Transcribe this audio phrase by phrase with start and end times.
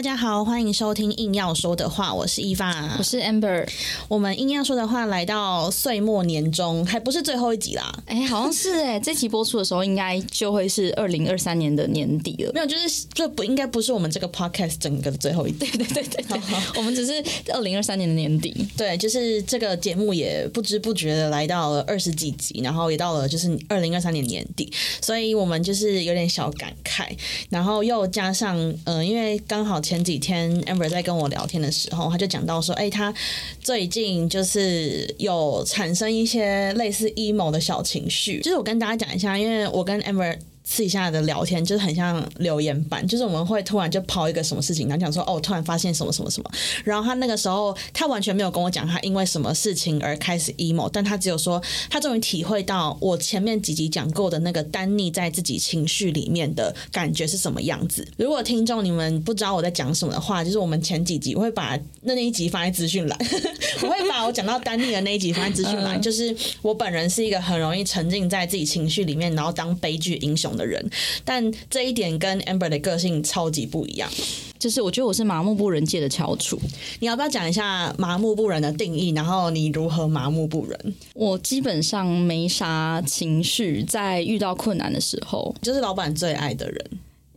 [0.00, 3.68] 大家好，欢迎收听硬要说的话，我是伊凡，我是 Amber。
[4.08, 7.92] 我们硬要说的话来到岁末年终，还不是最后一集啦。
[8.06, 12.50] 哎，好像是哎， 这期播出的时候应该就会是二零二三年的年底了。
[12.54, 15.58] 没有，就是这不应该不是我们这个 podcast 整个的最后一集。
[15.76, 16.40] 对对对对对，
[16.76, 17.22] 我们只是
[17.52, 18.56] 二零二三年的年底。
[18.78, 24.72] 对，就是这个节目也不知不觉的来到了二十几集，然后也到了就是二零二三年年底，
[25.02, 27.06] 所以我们就是有点小感慨，
[27.50, 33.12] 然后又加上嗯，因为刚好前几天 Amber 在跟我聊天的时候，他就讲到说，哎，他
[33.60, 40.38] 最近就是有产生一些类似 emo 的小情绪，就是我跟大家讲一下，因为我跟 Amber。
[40.72, 46.48] 私底下的聊天就是很像留言板，就是我们会突然就抛一个什么事情，然后讲说哦，突然发现什么什么什么。
[46.84, 51.60] 然后他那个时候他完全没有跟我讲他因为什么事情而开始 emo，但他只有说
[51.90, 58.06] 他终于体会到我前面几集讲过的那个单溺在自己情绪里面的感觉是什么样子。
[58.16, 63.18] 如果听众你们不知道我在讲什么的话，就是我们前几集我会把那那一集放在资讯栏，
[63.82, 66.00] 我会把我讲到单溺的那一集放在资讯栏。
[66.00, 70.56] 就是我本人是一个很容易沉浸在自己情绪里面，然后当悲剧英雄。
[70.60, 70.90] 的人，
[71.24, 74.10] 但这一点跟 Amber 的个性超级不一样。
[74.58, 76.60] 就是我觉得我是麻木不仁界的翘楚。
[76.98, 79.10] 你要不要讲一下麻木不仁的定义？
[79.14, 80.94] 然后你如何麻木不仁？
[81.14, 86.90] 我基本上没啥情绪，在遇到困难的时候，就是老板最爱的人。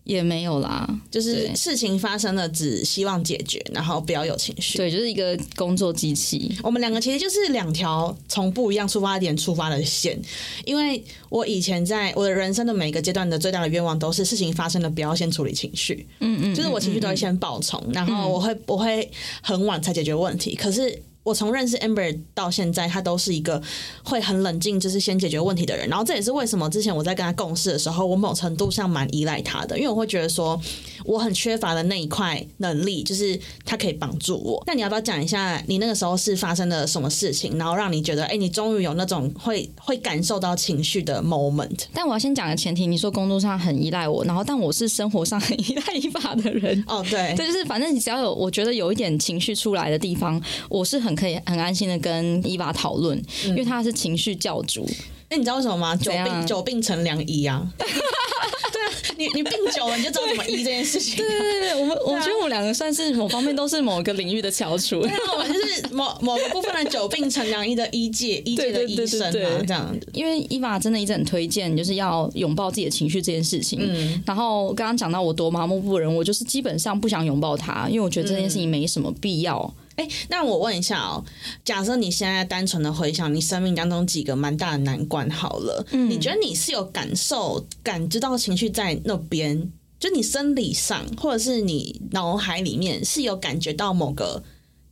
[0.05, 4.77] 也没有啦，就是事情发生了，只希望解决，然后不要有情绪。
[4.77, 6.53] 对，就是一个工作机器。
[6.61, 10.21] 我们两个其实就是两条从不一样出发点出发的线。
[10.65, 16.05] 因为我以前在我的人生的每一个阶段的最大的愿望，都是事情发生了不要先处理情绪。
[16.19, 19.09] 嗯嗯，就是我情绪都会先爆冲，然后我会我会
[19.41, 20.55] 很晚才解决问题。
[20.55, 21.01] 可是。
[21.23, 23.61] 我从认识 Amber 到现在，他都是一个
[24.03, 25.87] 会很冷静，就是先解决问题的人。
[25.87, 30.59] 然后这也是为什么之前我在跟他共事的时候，我某程度上蛮依赖他的，因为我会觉得说
[31.05, 34.61] 我很缺乏的那一块能力，就是他可以帮助我。
[34.67, 41.85] 那你要不要讲一下你那个时候是发生了什么事情，然后让你觉得，哎，你终于有那种会会感受到情绪的 moment？
[41.93, 46.83] 但我要先讲个前提，你说工作上很依赖我，然后但我是生活上很依赖一把的人。
[46.85, 51.12] 哦，对，这，就是反正你只要有我觉得有一点情绪出来的地方，我是很。
[51.15, 54.87] 可以很安心的跟伊娃讨论，因为他是情绪教主。
[55.29, 55.95] 那你知道为什么吗？
[55.95, 57.67] 久病久病成良医啊！
[57.77, 61.15] 对啊，你你病久了，你就知道怎么医这件事情。
[61.17, 65.01] 对对对对，我们我觉得我们两个算是某方面都是某个领域的翘楚。
[65.01, 70.07] 对啊，我们就是某某个部分的久病成良医的医界医界的医生啊，这样子。
[70.13, 73.79] 因为伊娃真的一直很推荐，就是要拥抱自己的情绪这件事情。
[73.81, 74.21] 嗯。
[74.27, 79.73] 然后刚刚讲到我多麻木不仁，我就是基本上不想拥抱它，因为我觉得这件事情没什么必要。
[79.95, 81.23] 哎，那我问一下哦，
[81.63, 94.43] 假设你现在单纯的回想你生命当中几个蛮大的难关，好了，嗯，你觉得你是有感受、感知到情绪在那边，就你生理上或者是你脑海里面是有感觉到某个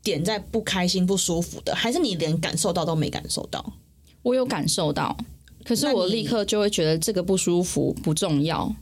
[0.04, 3.74] 点在不开心、不舒服的，还是你连感受到都没感受到？
[4.22, 5.18] 我有感受到。
[5.64, 8.74] 可是我立刻就会觉得这个不舒服不重要，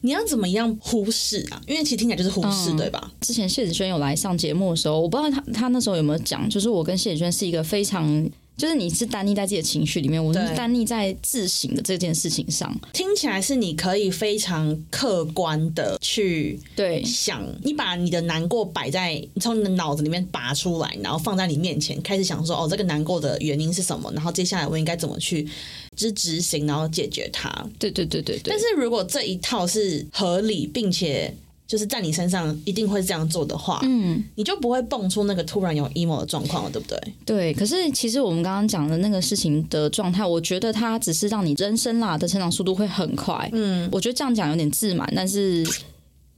[0.00, 1.60] 你要怎么样忽视啊？
[1.66, 3.12] 因为其实听起来就是忽视，对吧？
[3.20, 8.30] 之前谢子轩有来上节目的时候，我不知道他他那时候有没有讲，就是我跟谢子轩是一个非常。
[8.56, 12.72] 就是你是单立在自己的情绪里面，我是单立在自省的这件事情上。
[12.92, 24.12] 听起来是你可以非常客观的去对想，你把你的难过摆在，你从你的脑子里面拔出来，然后放在你面前，开始想说，哦，这个难过的原因是什么？
[24.12, 25.48] 然后接下来我应该怎么去
[25.96, 27.50] 去执行，然后解决它？
[27.78, 28.50] 对对对对对。
[28.50, 31.34] 但是如果这一套是合理，并且。
[31.66, 36.98] 就是在你身上一定会这样做的话，嗯，你就不会蹦出那个突然有 emo 的状况了，对不对？
[37.24, 37.54] 对。
[37.54, 43.48] 可是其实我们刚刚讲的那个事情的状态，我觉得它只是让你人生啦的成长速度会很快。
[43.52, 45.66] 嗯，我觉得这样讲有点自满，但是。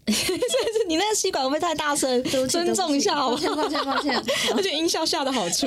[0.86, 2.22] 你那个吸管会不会太大声？
[2.48, 3.36] 尊重一下好吗？
[3.36, 4.22] 抱歉，抱歉，抱歉。
[4.54, 5.66] 而且音效下的好处，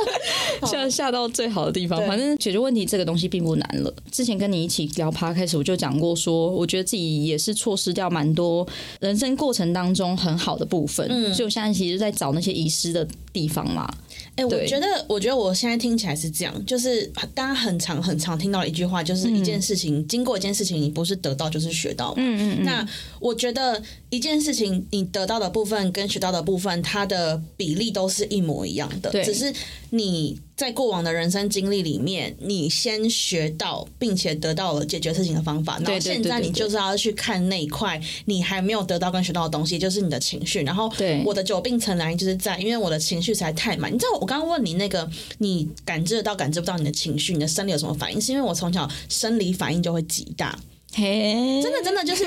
[0.66, 1.98] 下下到最好的地方。
[2.06, 3.92] 反正解决问题这个东西并不难了。
[4.10, 8.66] 之前跟你一起聊趴开始，我就讲过，说我觉得自己也是错失掉蛮多
[9.00, 11.06] 人生过程当中很好的部分。
[11.10, 13.88] 嗯，所以我现在其实在找那些遗失的地方嘛。
[14.36, 22.14] 哎，我觉得，我觉得我现在听起来是这样，就是大家很常很常听到一句话，就是一件事情经过一件事情，你不是得到就是学到。
[22.16, 22.64] 嗯嗯嗯。
[22.64, 22.88] 那
[23.20, 29.52] 我觉得一件事情你得到的部分跟学到的部分，它的比例都是一模一样的，只是
[29.90, 30.38] 你。
[30.62, 40.60] 在过往的人生经历里面，你先学到并且得到了解决事情的方法，然后现在你就是要去看那一块你还没有得到跟学到的东西，就是你的情绪。
[40.62, 40.88] 然后，
[41.24, 43.92] 我的久病成良医就是在，因为我的情绪实在太满。
[43.92, 48.20] 你知道我刚刚问你那个，你感知得到感知不到你的情绪，你的生理有什么反应？
[48.20, 50.56] 是因为我从小生理反应就会极大。
[50.94, 52.24] 嘿，真的真的就是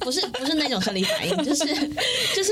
[0.00, 1.64] 不是不是那种生理反应，就是
[2.34, 2.50] 就是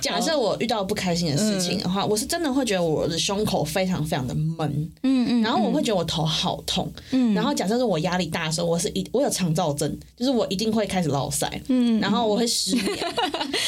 [0.00, 12.86] 假设我遇到不开心的事情的话，我是真的会觉得我的胸口非常非常的闷，嗯嗯，然后我会觉得我头好痛，嗯，然后假设是我压力大的时候，我是一我有肠燥症，就是我一定会开始落腮，嗯，然后我会失眠，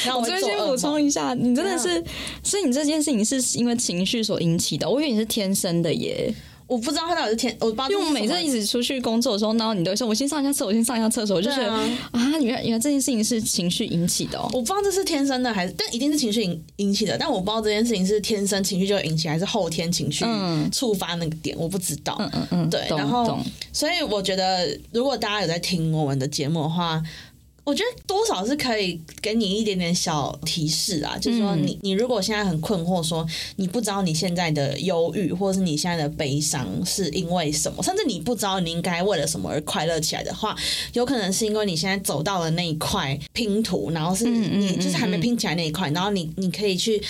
[0.04, 1.00] 然后我我这边先补充。
[1.00, 2.04] 一下，你真的是，
[2.42, 6.34] 所以你这件事情是因为情绪所引起的，我以为你是天生的耶。
[6.70, 11.82] 我不知道他到底是天，我不知道因为我们每次一直出去工作的时候，然后你都说：“我先上一下厕所，我先上一下厕所。”我就觉得啊
[12.12, 14.48] 啊，原来原来这件事情是情绪引起的哦。
[14.52, 17.18] 我不知道这是天生的还是，但一定是情绪引引起的。
[17.18, 22.14] 但我不知道这件事情是天生情绪就引起，还是后天情绪嗯触发那个点，我不知道。
[22.20, 23.36] 嗯嗯嗯，对然后
[23.72, 27.02] 所以我觉得，如果大家有在听我们的节目的话，
[27.70, 33.24] 我觉得多少是可以给你一点点小提示啊，就是说你你如果现在很困惑，说
[33.56, 40.56] 你不知道你现在的忧郁或者是你现在的悲伤是因为什么，甚至你不知道你应该为了什么而快乐起来的话，
[40.94, 47.00] 有可能是因为你现在走到了那一块拼图，然后是你就是还没拼起来那一块，然后你你可以去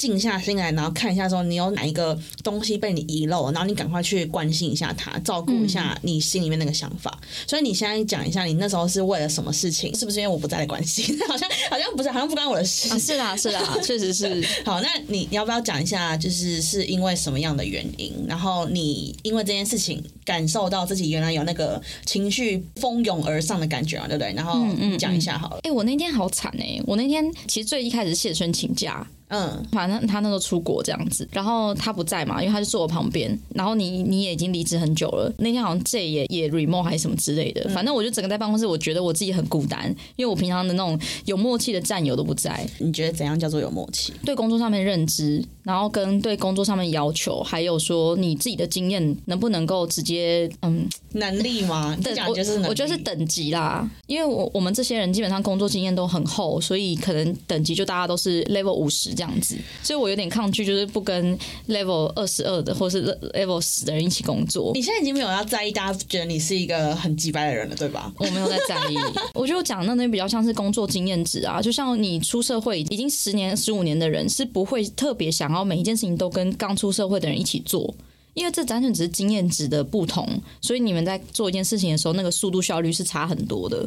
[0.00, 7.20] 静下心来，然后看一下说你有哪一个东西被你遗漏，然后你赶快去关心一下他，照顾一下你心里面那个想法。
[7.46, 9.94] 所以你现在讲一下，你那时候是为了什么事情？
[9.94, 11.14] 是不是因为我不在的关系？
[11.28, 12.88] 好像好像不是，好像不关我的事。
[12.88, 14.42] 啊，是啦是啦， 确实是。
[14.64, 18.24] 好，那你你要不要讲一下，就是是因为什么样的原因？
[18.26, 24.32] 然后你因为这件事情感受到自己原来有那个情绪蜂拥而上的感觉啊，对不对？
[24.32, 25.60] 然后你讲一下好了。
[25.64, 33.36] 哎、我那天好惨哎、我那天其实最一开始是谢春请假，嗯，反正他那时候出国这样子，然后他不在嘛，因为他就坐我旁边。
[33.54, 44.12] 然后你你也已经离职很久了，那天好像 J 也也 remote 还是什么之类的，反正我就整个在办公室，我觉得我自己很孤单，因为我平常的那种有默契的战友都不在，你觉得怎样叫做有默契？
[44.24, 51.94] 对工作上面的认知，然后跟对工作上面的要求，还有说你自己的经验能不能够直接嗯能力吗？
[51.96, 61.38] 你等讲的就是能力我我觉得是等级啦，因为我我们这些人基本上工作经验都很厚，所以可能等级就大家都是 level 五十这样子，所以我有点抗拒，就是不跟
[61.68, 64.72] level 二十二的或是 level 十的人一起工作。
[64.74, 68.10] 你现在已经没有要在意大家觉得你是一个很鸡掰的人了，对吧？
[68.16, 68.96] 我没有在在意，
[69.34, 77.94] 我觉得我讲的那比较像是工作经验值啊，就像你出社会已经十年、十五年的人，是不会特别想要每一件事情都跟刚出社会的人一起做。
[78.32, 80.26] 因为这单纯只是经验值的不同，
[80.60, 83.86] 所以你们在做一件事情的时候，那个速度效率是差很多的。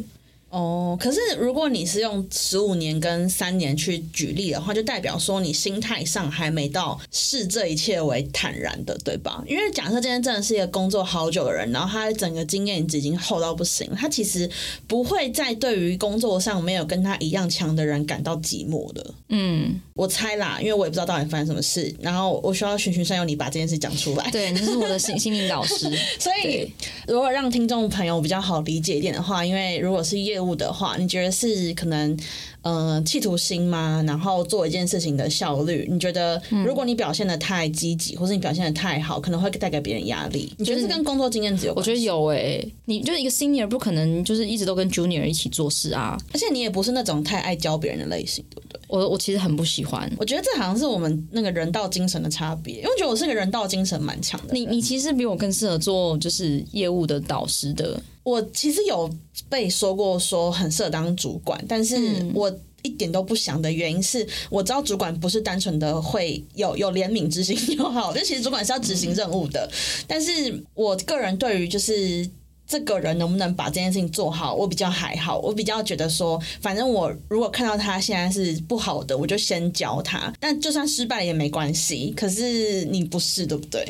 [0.54, 9.42] 哦，可是如果你是用十五年跟三年去举例的话，就代表说你心态上还没到视这一切为坦然的，对吧？
[9.48, 14.48] 因为假设今天真的是一个工作好久的人，然后他整个经验值已经厚到不行，他其实
[14.86, 19.14] 不会在对于工作上没有跟他一样强的人感到寂寞的。
[19.30, 24.30] 嗯，我猜啦，因为我也不知道到底发生什么事，然后我需要循循善诱你把这件事讲出来。
[24.30, 25.90] 对，你是我的心 心灵导师。
[26.20, 26.70] 所以，
[27.08, 32.18] 如果让听众朋友比较好理解一点的话，因为如果是业务的话，你觉得是可能
[32.62, 34.02] 呃企图心吗？
[34.04, 40.52] 然后做一件事情的效率，你觉得嗯如果你表现的太积极，或是你表现的太好，可能会带给别人压力？
[40.58, 41.90] 你觉得是跟工作经验值有关系？
[41.92, 46.18] 我觉得有诶、你就是一个 senior，不可能就是一直都跟 junior 一起做事啊。
[46.32, 48.80] 而且你也不是那种太爱教别人的类型，对不对？
[48.88, 50.10] 我我其实很不喜欢。
[50.16, 54.54] 我觉得这好像是我们那个人道精神的差别，因为我觉得我是个人道精神蛮强的。
[54.54, 58.00] 你你其实比我更适合做就是业务的导师的。
[58.24, 59.08] 我其实有
[59.48, 62.52] 被说过说很适合当主管，但是嗯我
[62.82, 69.70] 一点都不想的原因是，我知道主管不是单纯的会有有怜悯之心就好，就其实主管是要执行任务的。
[70.08, 72.28] 但是我个人对于就是。
[72.66, 75.38] 这个人能不能把这件事情做好，我比较还好。
[75.38, 80.32] 我比较觉得说，反正我如果看到他现在是不好的，我就先教他。
[80.40, 82.10] 但就算失败也没关系。
[82.16, 83.86] 可是你不是，对不对？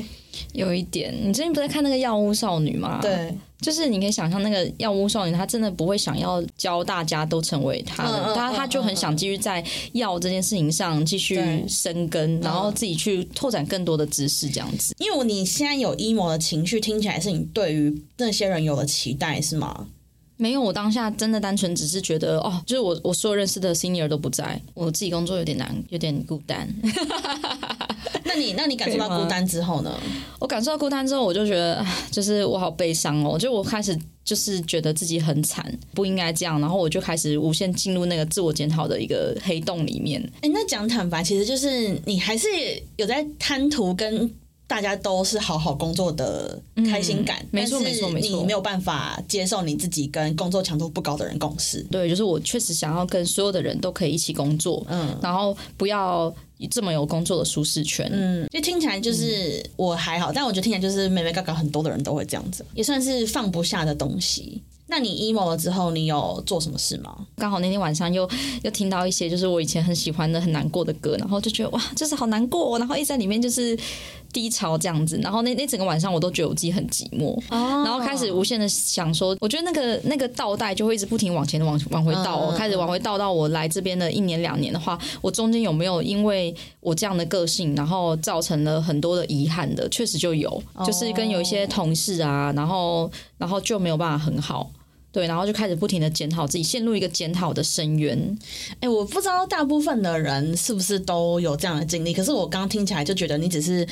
[0.54, 3.32] 有一点，你最近不是在看那个药物少女吗？，对，
[3.64, 14.94] 就是你可以想象那个药物少女，她真的不会想要教大家都成为她嗯的，她她就很想继续在药这件事情上继续对深耕，然后自己去拓展更多的知识，这样子。
[14.98, 19.86] 因为你现在有 emo 的情绪，听起来是你对于那些人有了期待，是吗？
[20.44, 26.68] 没有，我当下真的单纯只是觉得，哦，就是我我所有认识的 senior 都不在，我自己工作有点难，有点孤单。
[28.24, 29.98] 那你那你感受到孤单之后呢？
[30.38, 40.22] 我感受到孤单之后，我就觉得，唉就是我好悲伤哦，就我开始就是觉得自己很惨，不应该这样，然后我就开始无限进入那个自我检讨的一个黑洞里面。
[40.42, 42.46] 哎、那讲坦白，其实就是你还是
[42.96, 44.30] 有在贪图跟
[44.66, 46.58] 大家都是好好工作的
[46.90, 51.86] 开心感，嗯没错没错没错你没有办法接受你自己跟工作强度不高的人共事。
[51.90, 56.34] 对，就是我确实想要跟所有的人都可以一起工作，嗯然后不要
[56.70, 58.08] 这么有工作的舒适圈。
[58.12, 64.62] 嗯，就听起来就是我还好，但我觉得听起来就是妹妹嘎嘎很多的人都会这样子，也算是放不下的东西。
[64.86, 67.26] 那那你 emo 了之后，你有做什么事吗？
[67.34, 68.30] 刚好那天晚上又
[68.62, 73.76] 又听到一些就是我以前很喜欢的很难过的歌，然后就觉得哇，就是好难过，然后一直在里面就是
[74.34, 89.88] 低潮这样子，然后那那整个晚上我都觉得我自己很寂寞，哦然后开始无限的想说，我觉得那个那个倒带就会一直不停往前往往回倒、哦，嗯嗯开始往回倒到我来这边的一年两年的话，我中间有没有因为我这样的个性，然后造成了很多的遗憾的？
[89.88, 94.68] 确实就有，就是跟有一些同事啊，然后然后就没有办法很好。
[95.14, 98.36] 对，然后就开始不停的检讨自己，陷入一个检讨的深渊。
[98.80, 103.86] 哎、我不知道大部分的人是不是都有这样的经历，可是我刚刚听起来就觉得你只是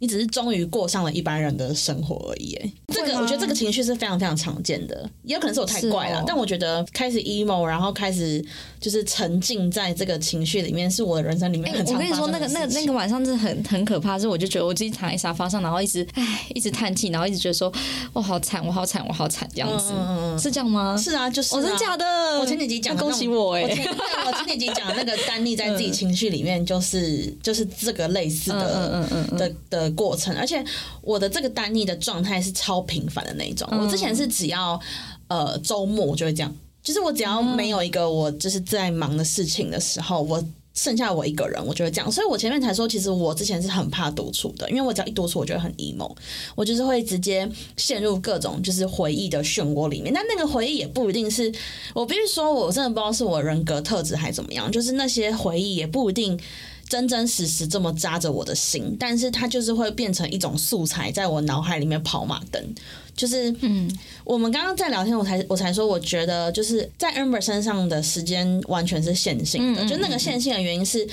[0.00, 2.52] 你只是终于过上了一般人的生活而已。
[2.56, 8.44] 哎，这个我觉得这个情绪是非常非常常见的，也有可能是我太怪了，哦但我觉得开始 emo，然后开始
[8.86, 17.72] 就是沉浸在这个情绪里面，是我的人生里面我跟你说，那个那个那个个晚上真的很很可怕，是我就觉得我自己躺在沙发上，然后一直唉，一直叹气，然后一直觉得说，
[18.12, 19.92] 我好惨，我好惨，我好惨，这样子，
[20.40, 20.96] 是这样吗？
[20.96, 21.58] 是啊，就是、啊。
[21.58, 22.06] 哦，真的假的？
[22.38, 23.92] 我前几集讲恭喜我哎、我前对
[24.24, 30.64] 我前几集讲那个丹妮在自己情绪里面，就是就是这个类似的嗯嗯嗯嗯的的过程，而且
[31.02, 33.66] 我的这个丹妮的状态是超频繁的那一种。
[33.72, 33.80] 嗯。
[33.80, 34.80] 我之前是只要
[35.26, 36.54] 呃周末我就会这样，
[36.86, 40.42] 其实我只要没有一个我就是在忙的事情的时候，我。
[40.78, 46.14] 剩下我一个人，我就会这样，所以我前面才说，其实我之前是很怕独处的，因为我只要一独处，我就会很 emo，
[46.54, 50.12] 我就是会直接陷入各种就是回忆的漩涡里面。
[50.12, 51.50] 但那个回忆也不一定是
[51.94, 56.38] 我必须说，我真的不知道是我人格特质还是怎么样，就是那些回忆也不一定
[56.88, 62.62] 真真实实这么扎着我的心，但是它就是会变成一种素材，在我脑海里面跑马灯。
[63.14, 63.90] 就是，嗯，
[64.24, 71.06] 我们刚刚在聊天，我才我才说，我觉得就是在 Amber 身上的时间完全是线性的，就那个线性的原因是。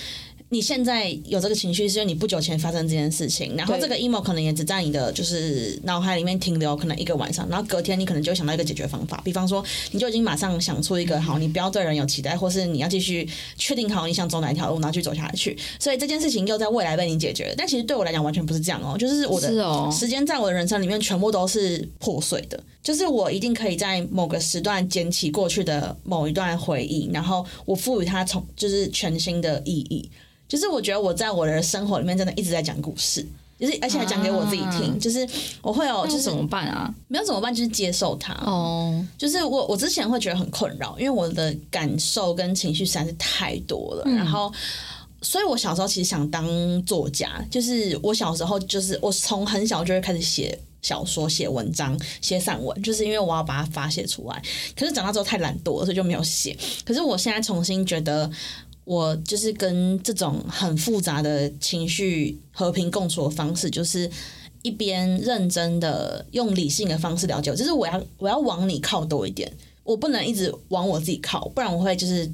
[0.53, 15.57] 你现在有这个情绪，是因为你不久前发生这件事情，然后这个 emo 可能也只在你的就是脑海里面停留可能一个晚上，然后隔天你可能就会想到一个解决方法，比方说你就已经马上想出一个好，你不要对人有期待，或是你要继续确定好你想走哪一条路，然后去走下去。
[15.79, 19.50] 所以这件事情又在未来被你解决了，但其实对我来讲完全不是这样哦，就是我的
[19.91, 30.07] 时间在我的人生里面全部都是破碎的，就是我一定可以在某个时段捡起过去的某一段回忆，然后我赋予它从就是全新的意义。
[30.53, 33.27] 就是我觉得我在我的生活里面真的一直在讲故事，
[33.60, 35.27] 就是而且还讲给我自己听，啊就是
[35.63, 36.93] 我会有就是怎么办啊？
[37.07, 38.36] 没有怎么办，就是接受它。
[38.45, 44.53] 哦，就是我我之前会觉得很困扰，因为我的感受跟情绪实在是太多了，嗯然后。
[45.25, 46.45] 所以，我小时候其实想当
[46.83, 54.43] 作家，就是我小时候就是我从很小就会开始写小说、写文章、写散文，就是因为我要把它发泄出来。
[54.75, 56.57] 可是长大之后太懒惰了，所以就没有写。
[56.83, 58.29] 可是我现在重新觉得，
[58.85, 64.09] 我就是跟这种很复杂的情绪和平共处的方式，就是
[64.61, 69.51] 一边认真的用理性的方式了解我，就是我要我要往你靠多一点，
[69.83, 72.29] 我不能一直往我自己靠，不然我会就是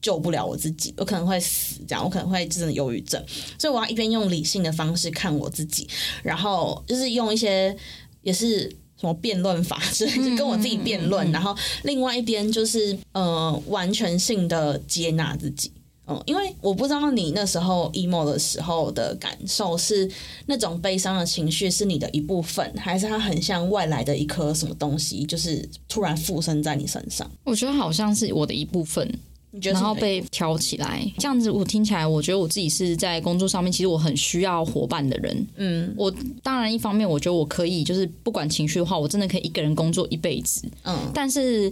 [0.00, 3.22] 救不了我自己，我可能会死，这样我可能会真的忧郁症，
[3.58, 5.88] 所以我要一边用理性的方式看我自己，
[6.22, 7.76] 然后就是用一些
[8.22, 8.76] 也是。
[9.00, 15.72] 什么辩论法之类，就跟我自己辩论，然后另外一边就是呃完全性的接纳自己，
[16.16, 20.10] 嗯，因为我不知道你那时候 emo 的时候的感受是
[20.46, 27.30] 那种悲伤的情绪是你的一部分，还是它很像外来的一颗什么东西，就是突然附身在你身上？
[27.44, 29.06] 我觉得好像是我的一部分，
[29.50, 35.46] 你觉得然后被挑起来，这样子我听起来，我觉得我自己是在工作上面，其实我很需要伙伴的人。
[35.56, 40.66] 嗯，我当然一方面，我觉得我可以，就是不管情绪的话，我真的可以一个人工作一辈子。
[40.84, 41.70] 嗯，但是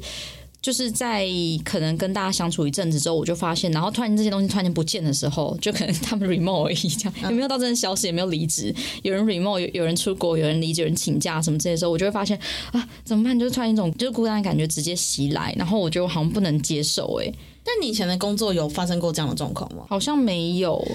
[0.62, 1.26] 就是在
[1.64, 12.38] 可能跟大家相处一阵子之后，我就发现，然后突然这些东西突然间不见的时候，就可能他们 remote 而已，这样有没有到真的消失，也没有离职，有人 remote，有有人出国，有人离职，有人请假什么这些时候，我就会发现
[12.72, 13.38] 啊，怎么办？
[13.38, 19.84] 就是突然一种就是孤单的感觉直接袭来，然后我觉得我好像不能接受、欸，但你以前的工作有发生过这样的状况吗？
[19.88, 20.86] 好像没有。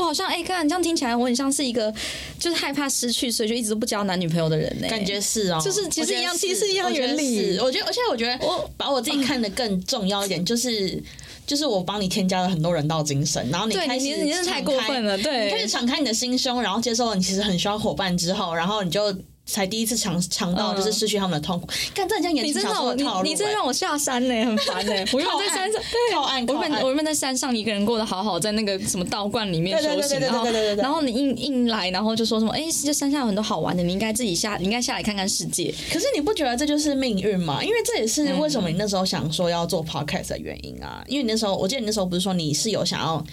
[0.00, 1.92] 我好像哎，看、欸这样听起来，我很像是一个
[2.38, 11.02] 就是害怕失去，所以就一直都不交男女朋友的人呢、感觉是哦，就是其实一样其实一样原理我觉得，而且我觉得我把我自己看得更重要一点，就是
[11.46, 19.14] 就是我帮你添加了很多人道精神，然后你开始你你真的太过分了对你开始敞开你的心胸，然后接受了你其实很需要伙伴之后，然后你就。
[19.50, 35.74] 才第一次尝尝到就是失去他们的痛苦，看这很像言情小你真让我你你真欸让我下山呢、很烦呢、 我原本在山上，对，靠岸我原本我原本在山上一个人过得好好，在那个什么道观里面对对对对对修行，然后然后你硬硬来，然后就说什么，哎、这山下有很多好玩的，你应该自己下，你应该下来看看世界。
[35.92, 37.62] 可是你不觉得这就是命运吗？
[37.62, 41.04] 因为这也是为什么你那时候想说要做 podcast 的原因啊。
[41.08, 43.24] 因为你那时候，我记得你那时候不是说你是有想要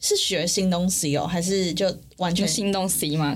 [0.00, 1.86] 是学新东西哦，还是就
[2.18, 3.34] 完全就心动 C 嘛，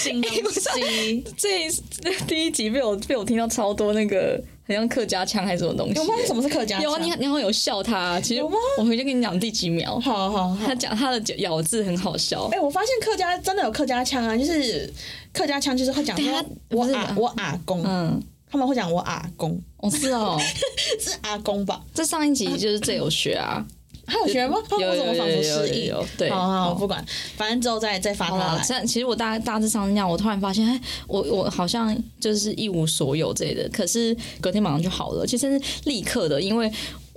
[0.02, 1.24] 新东西？
[1.36, 1.70] 这一
[2.26, 6.14] 第一集被我被我听到超多那个很像客家腔还是什么东西、有吗？
[6.26, 6.84] 什么是客家腔？
[6.84, 10.74] 有啊，你你好像有笑他，其实有吗我回去跟你讲第几秒，好好好他。
[10.74, 12.58] 讲他的咬字很好笑哎、。
[12.58, 14.90] 我发现客家真的有客家腔啊，就是
[15.32, 20.40] 客家腔，就是会讲说对啊不是我阿我阿公，嗯，他们会讲我阿公，哦是哦，
[20.98, 21.82] 是阿公吧？
[21.92, 23.64] 这上一集就是这有学啊，
[24.10, 24.56] 还有学吗？
[24.78, 25.86] 有为什么仿佛有有有失忆？
[25.86, 27.04] 有对好好好，好不管，
[27.36, 28.66] 反正之后再再发他来。
[28.68, 36.70] 但其实我大大致上那样，我突然发现，哎，我我好像就是一无所有之类的，可是隔天马上就好了，其实是立刻的，因为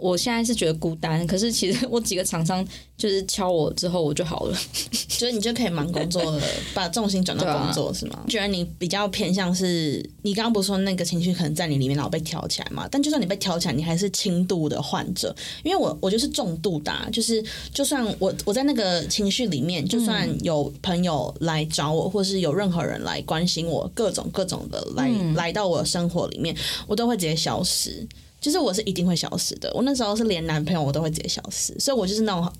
[0.03, 2.65] 我现在是觉得孤单，可是其实我几个厂商
[2.97, 4.57] 就是敲我之后我就好了。
[5.07, 6.41] 所 以你就可以忙工作了，
[6.73, 8.19] 把重心转到工作、是吗？
[8.27, 12.85] 觉得你比较偏向是，你刚刚不是说那个情绪可能在你里面，然后被挑起来嘛？
[12.91, 15.33] 但就算你被挑起来，你还是轻度的患者，
[15.63, 17.41] 因为我我就是重度的、啊，就是
[17.73, 26.53] 就算我我在那个情绪里面，就算有朋友来找我，或是有任何人来关心我，各种各种的来、来到我的生活里面，
[26.87, 28.05] 我都会直接消失。
[28.43, 32.51] 就是我是一定会消失的，我那时候是连男朋友我都会直接消失，所以我就是那种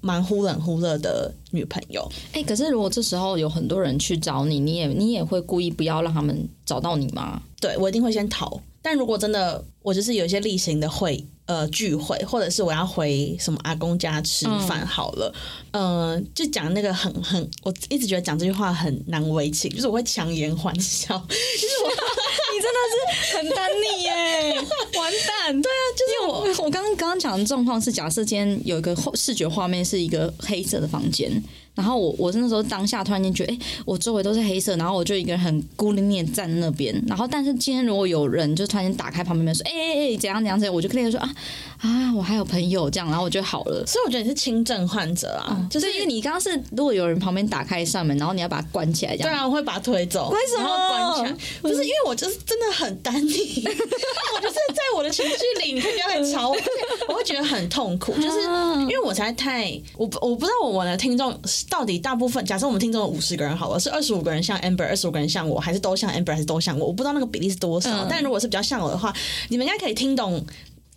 [0.00, 2.08] 蛮忽冷忽热的女朋友。
[2.32, 7.42] 哎、可是如果这时候有很多人去找你，你也你也会故意不要让他们找到你吗？
[7.60, 8.62] 对我一定会先逃。
[8.84, 15.32] 但如果真的我就是有一些例行的会呃聚会，或者是我要回什么阿公家吃饭好了，
[15.70, 21.34] 嗯、呃，就讲那个很很，我一直觉得讲这句话很难为情，就是我会强颜欢笑， 你
[22.62, 22.78] 真的
[23.26, 24.54] 是很单逆耶，
[24.94, 25.52] 完蛋！
[25.60, 31.42] 对啊，就是我我刚刚刚刚讲的状况是，假设今天有一个后视觉画面是一个黑色的房间，
[31.74, 41.34] 然后我我那时候当下突然间觉得，哎、我周围都是黑色，然后我就一个人很孤零零地站在那边，然后但是今天如果有人就突然间打开旁边门说，哎哎哎，怎样怎样怎样，我就跟那个说啊
[41.80, 43.84] 啊，我还有朋友这样，然后我就好了。
[43.86, 49.30] 所以我觉得你是轻症患者啊，就就是是因为你刚刚是，如果有人旁边打开一扇门，然后你要把它关起来，这样。
[49.30, 50.68] 对啊，我会把它推走，为什么？
[50.68, 51.38] 然后关起来？
[51.62, 53.32] 不是因为我就是真的很单逆，
[54.34, 56.56] 我就是在我的情绪里，你可以不要来吵我，
[57.08, 58.40] 我会觉得很痛苦，就是
[58.82, 61.36] 因为我才太我不我不知道我们的听众
[61.68, 66.86] 到底大部分，假设我们听众有五十个人好了，是二十五个人像 Amber，二十五个人像我，还是都像 Amber，还是都像我？
[66.86, 69.14] 我不知道那个比例是多少，嗯但如果是比较像我的话，
[69.48, 70.44] 你们应该可以听懂。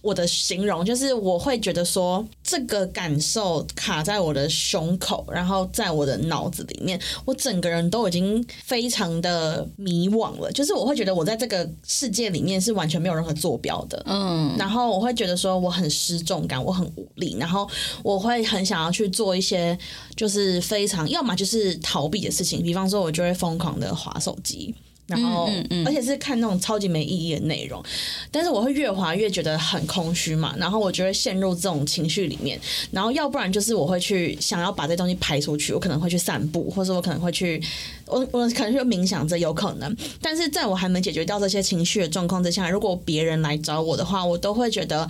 [0.05, 10.51] 我的形容就是，我会觉得说，这个感受卡在我的胸口，然后在我的脑子里面，我整个人都已经非常的迷惘了。
[10.51, 17.67] 就是我会觉得我在这个世界里面是完全没有任何坐标的，嗯，然后我会觉得说我很失重感，我很无力，然后
[18.03, 19.75] 我会很想要去做一些
[20.15, 24.75] 就是非常要么就是逃避的事情，比方说我就会疯狂的划手机。
[25.07, 27.83] 然后，嗯嗯嗯而且是看那种超级没意义的内容，
[28.31, 32.59] 但是我会越滑越觉得很空虚嘛，然后我就会陷入这种情绪里面，
[32.91, 37.61] 然后要不然就是我会去想要把这东西排出去，我可能会去散步，或者我可能会去，
[38.07, 45.07] 我我可能就冥想，着有可能，但是在我还没解决掉这些情绪的状况之下，如果别人来找我的话，我都会觉得，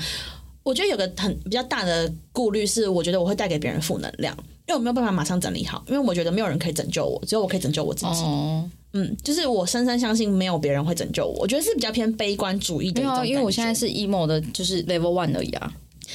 [0.63, 4.35] 我觉得有个很比较大的顾虑是，我觉得我会带给别人负能量。
[4.67, 8.23] 因为我没有办法马上整理好，因为我觉得没有人可以拯救我，只有我可以拯救我自己。
[8.23, 15.71] 哦，嗯，就是我深深相信没有别人会拯救我，我觉得是比较偏悲观主义的一种因为我现在是 emo 的，就是 level one 而已啊。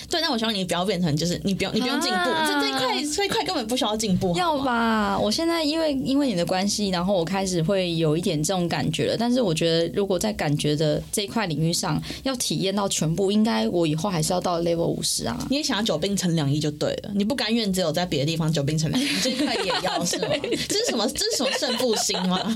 [0.09, 4.61] 对，那我希望你不要变成就是你不要你不用进步，啊这这一块这一块根本不需要进步，要？
[4.61, 5.19] 吧？
[5.19, 9.17] 我现在因为因为你的关系，然后我开始会有一点这种感觉了。
[9.19, 15.47] 但是我觉得，如果在感觉的这一块领域上要体验到全部，应该我以后还是要到 level 五十啊。
[15.49, 20.29] 你也想要久病成良医就对了，你不甘愿只有在别的地方久病成良医，这一块也要 是吗？
[20.69, 21.09] 这是什么？
[21.09, 22.55] 这是什么胜负心吗？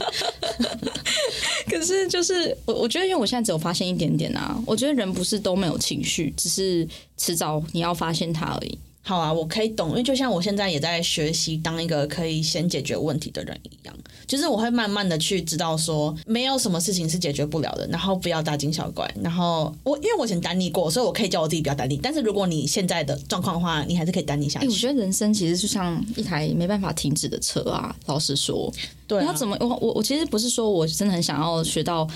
[1.70, 8.79] 可是就是我我觉得，因为我现在只有发现一点点啊，我觉得人不是都没有情绪，只是迟早你要发现它而已。
[9.07, 13.94] 好啊，我可以懂，因为就像我现在也在学习当一个可以先解决问题的人一样，
[14.27, 19.07] 就是我会慢慢的去知道说，没有什么事情是解决不了的，然后不要大惊小怪。
[19.22, 22.00] 然后我因为我以前单立过，所以我可以叫我自己不要单立。
[22.03, 24.72] 但是如果你现在的状况的话，你还是可以单立下哎、我。
[24.72, 27.94] 觉得人生其实就像一台没办法停止的车啊。
[28.07, 28.72] 老实说，
[29.07, 29.55] 对、啊，你要怎么？
[29.61, 32.09] 我我我其实不是说我真的很想要学到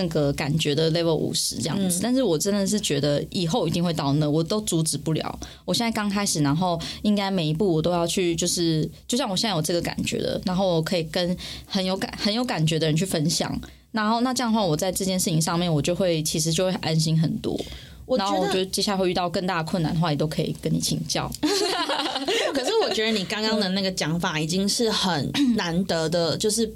[0.00, 5.38] 那个感觉的 level 五十这样子，但是我真的是觉得以后一定会到那，我都阻止不了。
[5.66, 11.36] 我现在刚开始，然后应该每一步我都要去，就是就像我现在有这个感觉的，然后我可以跟
[11.66, 13.60] 很有感很有感觉的人去分享。
[13.92, 17.58] 然后那这样的话，我在这件事情上面，我就会其实就会安心很多。
[18.06, 21.30] 我然后我觉得接下来会遇到更大的困难的话，也都可以跟你请教。
[22.54, 26.72] 可是我觉得你刚刚的那个讲法已经是很难得的，就是。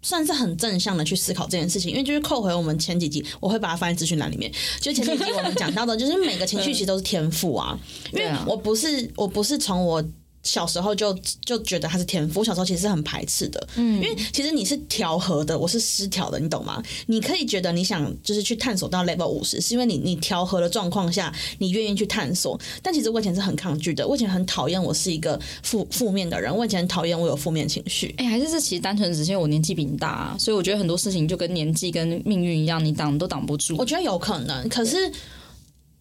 [0.00, 4.50] 算是很正向的去思考这件事情，因为就是扣回我们前几集，我会把它放在资讯栏里面。
[4.80, 7.78] 就前几集我们讲到的，就是每个情绪其实都是天赋啊。
[8.12, 10.02] 因为我不是我不是从我
[10.42, 11.12] 小时候就
[11.44, 16.82] 就觉得他是天赋，我小时候其实是很排斥的，嗯，因为其实你是调和的，我是失调的，你懂吗？
[17.06, 22.58] 你可以觉得你想就是去探索到 level 五十，是因为你你调和的状况下，你愿意去探索。
[22.82, 28.14] 但其实我以前是很抗拒的，我以前很讨厌我是一个负负面的人，我以前很讨厌我有负面情绪。
[28.18, 33.76] 哎、还是这其实单纯只是因为我年纪比你大、啊，所以我觉得很多事情就跟年纪跟命运一样，你挡都挡不住。
[33.76, 35.10] 我觉得有可能，可是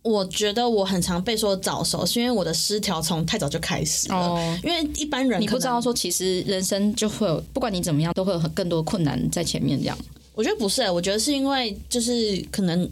[0.08, 4.15] 我觉得我很常被说早熟，是因为我的失调从太早就开始了。
[4.15, 9.78] 哦因为一般人你，不知道说，其实人生就会有，不管你怎么样，都会有很更多困难在前面。
[9.78, 9.98] 这样，
[10.34, 12.89] 我觉得不是、我觉得是因为就是可能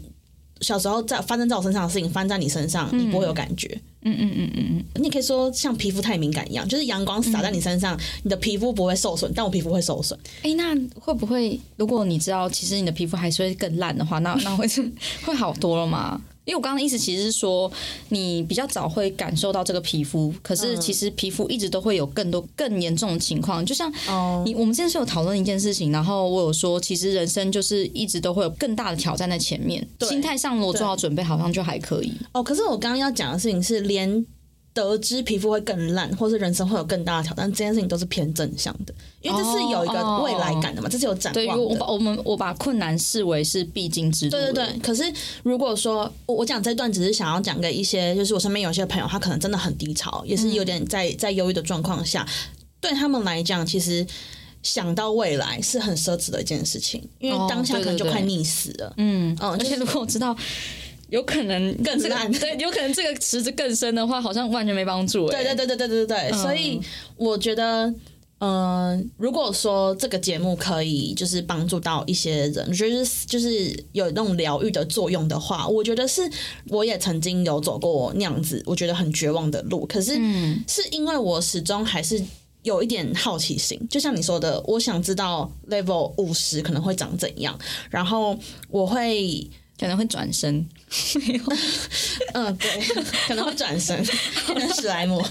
[0.60, 3.68] 小时候在发生在我身上的事情，发生在你身上，你不会有感觉。
[4.02, 10.18] 嗯嗯嗯嗯嗯，你可以说像皮肤太敏感一样，就是阳光洒在你身上，你的皮肤不会受损，但我皮肤会受损。
[10.42, 14.88] 哎、那会不会，如果你知道其实你的皮肤还是会更烂的话，那那会是
[15.26, 16.20] 会好多了吗？
[16.46, 17.70] 因为我刚刚的意思其实是说，
[18.08, 23.66] 你比较早会感受到这个皮肤，可是其实皮肤一直都会有更多更严重的情况。
[23.66, 32.12] 就像哦你，我们之前是有讨论一件事情，然后我有说，其实人生就是一直都会有更大的挑战在前面，心态上如果做好准备，好像就还可以。
[32.32, 34.24] 哦，可是我刚刚要讲的事情是，连
[34.76, 41.62] 得知皮肤会更烂，或是人生会有更大的挑战，这件事情都是偏正向的，因为这是有一个未来感的嘛，这是有展，望的。
[41.62, 44.32] 我把我们我把困难视为是必经之路。
[44.32, 45.02] 对对对，可是
[45.42, 52.28] 如果说我我讲这段只是想要讲给一些，就是我身边有些朋友，他可能真的很低潮，也是有点在在忧郁的状况下，
[52.78, 54.06] 对他们来讲，其实
[54.62, 58.92] 想到未来是很奢侈的一件事情，因为哦当下可能就快溺死了。
[58.98, 60.36] 嗯嗯而且如果我知道。
[61.08, 65.30] 有可能这个更烂对，有可能这个池子更深的话，好像完全没帮助、欸。
[65.30, 66.80] 对对对对对对对，嗯所以
[67.16, 67.92] 我觉得。
[68.38, 76.20] 嗯、如果说这个节目可以就是帮助到一些人，我觉得是就是有那种疗愈的作用的话，我觉得是
[76.68, 79.86] 我也曾经有走过那样子，我觉得很绝望的路。
[79.86, 82.22] 可是嗯是因为我始终还是
[82.62, 88.38] 有一点好奇心，就像你说的，我想知道 level 五十可能会长怎样，然后
[88.68, 90.64] 我会可能会转身。
[92.32, 92.70] 嗯，对，
[93.26, 94.04] 可能会转身
[94.74, 95.22] 史莱姆。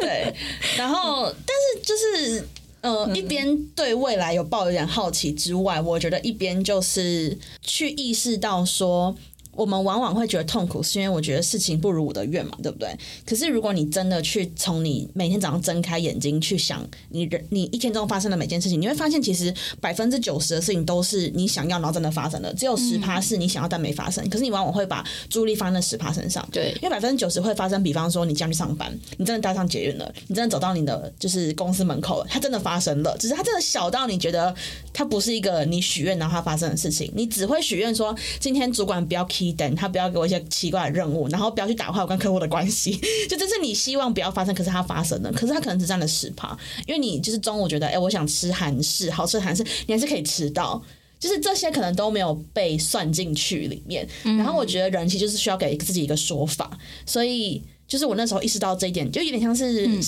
[0.00, 0.32] 对，
[0.76, 2.48] 然后但是就是
[2.80, 9.14] 呃，一边对未来有抱有点好奇之外，我觉得一边就是去意识到说。
[9.58, 12.88] 我们往往会觉得痛苦，是因为我觉得事情不如我的愿嘛，对不对？
[13.26, 24.26] 可是如果你真的去从你每天早上睁开眼睛去想你人你一天中发生的每件事情，你会发现其实百分之九十的事情都是你想要然后真的发生了，只有十趴是你想要但没发生。
[24.30, 34.54] 可是你往往会把注意力放在那十趴身上，对因为百分之九十会发生，比方说你这样去上班，你真的搭上捷运了，你真的走到你的就是公司门口了，它真的发生了，只是它真的小到你觉得
[34.92, 42.92] 它不是一个你许愿然后它发生的事情，你只会许愿说今天主管不要 key 灯，他不要给我一些奇怪的任务，然后不要去打坏我跟客户的关系，
[43.28, 46.56] 就这是你希望不要发生，可是它发生了，可是它可能只占了十趴，
[46.86, 50.82] 因为你就是中午觉得哎、我想吃韩式，好吃的韩式，你还是可以吃到。
[51.20, 60.00] 就是这些可能都没有被算进去里面，然后我觉得人其实就是需要给自己一个说法，所以就是我那时候意识到这一点，就有点像是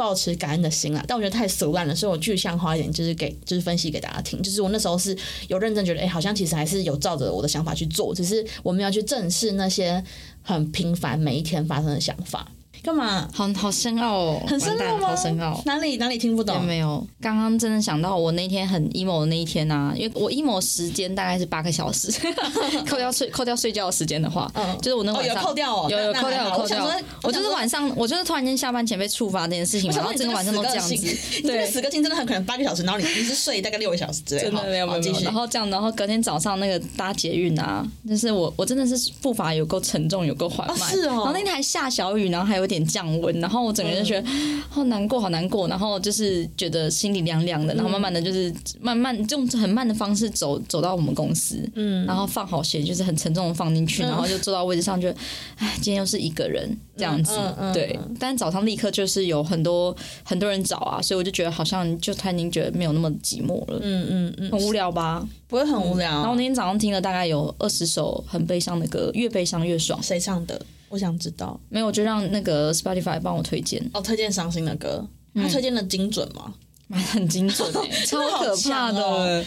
[0.00, 1.04] 保持感恩的心啦。
[1.06, 4.40] 但我觉得太俗烂了，所以我具象化一点，就是给就是分析给大家听。
[4.42, 5.14] 就是我那时候是
[5.48, 10.02] 有认真觉得，哎、好像其实还是有照着我的想法去做，只是我们要去正视那些
[10.42, 12.50] 很平凡每一天发生的想法。
[12.82, 13.28] 干嘛？
[13.32, 15.08] 好好深奥哦，很深奥吗？
[15.08, 15.60] 好深奥。
[15.66, 16.64] 哪里哪里听不有懂？
[16.64, 17.06] 没有？
[17.20, 22.10] 刚刚真的想到我那天很 emo 的那一天啊，因为我 emo 时间大概是八个小时，
[22.88, 30.96] 扣掉睡 扣掉睡觉的时间的话，嗯就是我那哦，有晚上、扣掉哦，有有扣掉有扣掉好我，我就是晚上我就是突然间下班前被触发这件事情嘛，然后整个晚上都这样子，
[31.42, 31.66] 对。
[31.70, 44.28] 死个性真的很可能八个小时，然后你你是睡大概六个小时之类，真的没有没有然后这样，然后隔天早上那个搭捷运啊，就是我我真的是步伐有够沉重，有够缓慢，哦是哦然后那天还下小雨，然后还有点降温，然后我整个人就觉得、
[44.68, 55.08] 好难过，好难过，然后就是觉得心里凉凉的，然后慢慢的就是慢慢用很慢的方式走走到我们公司，嗯，然后放好鞋，就是很沉重的放进去，然后就坐到位置上就，
[55.56, 57.36] 哎，今天又是一个人这样子，
[57.74, 65.26] 对，但早上立刻就是有很多很多人找啊，所以我就觉得好像就他已经觉得没有那么寂寞了，嗯嗯嗯，很无聊吧？
[65.48, 66.08] 不会很无聊。
[66.08, 70.00] 然后那天早上听了大概有二十首很悲伤的歌，越悲伤越爽。
[70.00, 70.60] 谁唱的？
[70.90, 71.58] 我想知道。
[71.70, 75.02] 没有，我就让那个 Spotify 帮我推荐，哦，推荐伤心的歌，
[75.34, 76.52] 他推荐的精准吗？
[76.88, 79.44] 蛮很精准欸 超可怕的。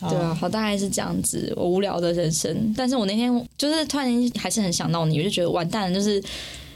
[0.00, 2.74] 对啊，好，大概是这样子，我无聊的人生。
[2.76, 6.22] 但是我那天就是突然间还是很想到你，我就觉得完蛋了，就是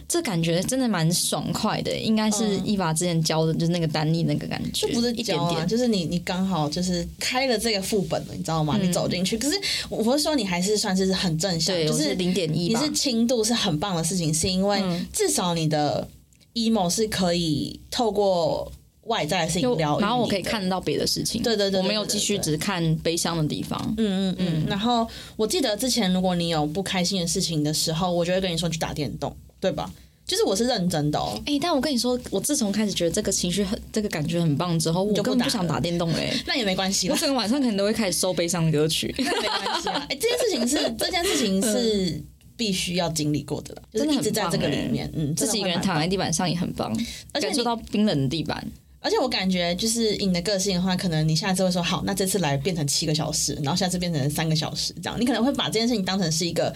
[0.08, 5.68] 这感觉真的蛮爽快的，应该是伊娃之前教的，就是那个丹妮那个感觉，就不是一点点。
[5.68, 8.78] 就是你你刚好就是开了这个副本了，你知道吗？
[8.80, 12.92] 你走进去，可是我我是说你还是算是很正向，对，就是零点一吧你是。
[12.98, 16.08] 轻度是很棒的事情，是因为嗯至少你的
[16.54, 21.42] emo 是可以透过外在的事情然后我可以看得到别的事情。
[21.42, 23.94] 对对对，我没有继续只看悲伤的地方。
[23.98, 24.66] 嗯嗯嗯。
[24.66, 29.92] 然后我记得之前如果你有不开心的事情的时候，我就会跟你说去打电动，对吧？
[30.26, 31.40] 就是我是认真的哦。
[31.46, 36.30] 哎，但我跟你说，我自从开始觉得这个情绪很、这个感觉很棒之后，我根本不想打电动嘞。
[36.46, 39.14] 那也没关系，我整个晚上可能都会开始收悲伤的歌曲。
[39.16, 40.04] 那没关系啊。
[40.10, 42.22] 哎，这件事情是这件事情是
[42.58, 46.92] 必须要经历过的了，就是一直在这个里面，嗯，自己一个人躺在地板上也很棒，
[47.32, 48.62] 而且感受到冰冷的地板。
[49.00, 56.74] 而且我感觉，就是以你的个性的话，可能你下次会说好，那这次来变成七个小时，然后下次变成三个小时，这样你可能会把这件事情当成是一个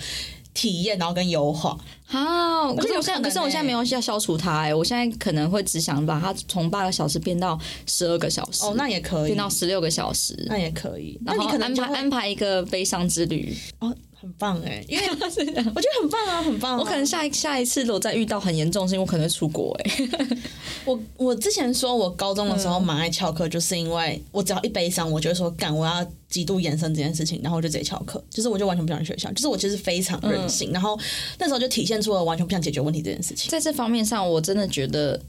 [0.54, 1.78] 体验，然后跟优化。
[2.04, 11.18] 好，可是我现在，可是我现在没有要消除它，哎，我现在可能会只想把它从八个小时变到十二个小时，哦，那也可以，变到十六个小时，那也可以。
[11.24, 13.94] 然后安排安排一个悲伤之旅，哦。
[14.22, 16.78] 很棒哎，因为 我觉得很棒啊，很棒。
[16.78, 20.08] 我可能下一下一次如果再遇到很严重，是因为我可能会出国哎。
[20.86, 30.96] 我我之前说我高中的时候蛮爱翘课，就是因为我只要一悲伤，我就会说干，我要极度延伸这件事情，然后我就直接翘课，就是我就完全不想去学校，就是我其实非常任性，然后
[31.40, 33.50] 那时候就体现出了完全不想解决问题这件事情。
[33.50, 35.20] 在这方面上，我真的觉得。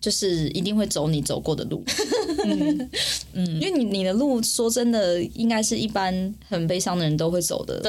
[0.00, 1.80] 就是一定会走你走过的路，
[2.44, 2.90] 嗯。
[3.34, 7.82] 嗯，因为你你的路说真的，应该是一般很悲伤的人都会走的路，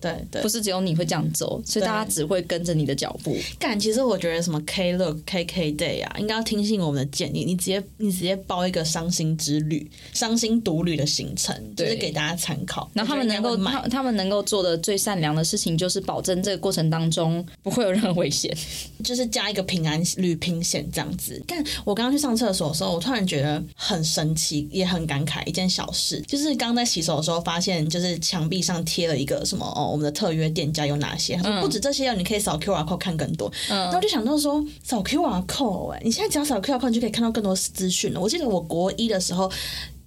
[0.00, 3.34] 对对，不是只有你会这样走，所以大家只会跟着你的脚步。
[3.58, 12.90] 干，其实我觉得什么 K Look K K Day 啊，应该要听信我们的建议，你直接你直接包一个伤心之旅、伤心独旅的行程，就是给大家参考。
[12.92, 18.54] 然后他们能够他他们能够做的最善良的事情，就是保证这个过程当中不会有任何危险，
[19.02, 21.42] 就是加一个平安旅平险这样子。
[21.46, 31.34] 但我刚刚去上厕所的时候，我突然觉得很神奇，也很感慨一件小事，就是刚在洗手的时候发现，就是墙壁上贴了一个什么哦，我们的特约店家有哪些？
[31.62, 33.50] 不止这些哦，你可以扫 QR code 看更多。
[33.68, 38.20] 然后就想到说，扫 QR code 哎，你现在只要扫 QR code 就可以看到更多资讯了。
[38.20, 39.50] 我记得我国一的时候。